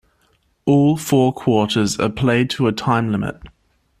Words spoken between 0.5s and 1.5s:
All four